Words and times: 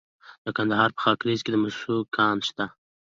د 0.45 0.47
کندهار 0.57 0.89
په 0.95 0.99
خاکریز 1.03 1.39
کې 1.43 1.51
د 1.53 1.57
مسو 1.63 1.95
کان 2.15 2.37
شته. 2.47 2.65